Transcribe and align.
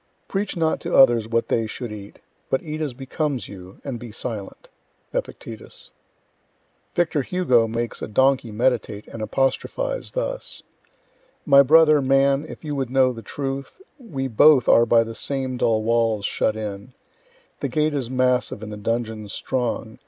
Preach 0.27 0.57
not 0.57 0.79
to 0.79 0.95
others 0.95 1.27
what 1.27 1.47
they 1.47 1.67
should 1.67 1.91
eat, 1.91 2.17
but 2.49 2.63
eat 2.63 2.81
as 2.81 2.95
becomes 2.95 3.47
you, 3.47 3.79
and 3.83 3.99
be 3.99 4.11
silent. 4.11 4.67
Epictetus. 5.13 5.91
Victor 6.95 7.21
Hugo 7.21 7.67
makes 7.67 8.01
a 8.01 8.07
donkey 8.07 8.51
meditate 8.51 9.05
and 9.07 9.21
apostrophize 9.21 10.09
thus: 10.13 10.63
My 11.45 11.61
brother, 11.61 12.01
man, 12.01 12.47
if 12.49 12.63
you 12.63 12.75
would 12.75 12.89
know 12.89 13.13
the 13.13 13.21
truth, 13.21 13.79
We 13.99 14.27
both 14.27 14.67
are 14.67 14.87
by 14.87 15.03
the 15.03 15.13
same 15.13 15.57
dull 15.57 15.83
walls 15.83 16.25
shut 16.25 16.55
in; 16.55 16.93
The 17.59 17.67
gate 17.69 17.93
is 17.93 18.09
massive 18.09 18.63
and 18.63 18.73
the 18.73 18.77
dungeon 18.77 19.27
strong. 19.27 19.99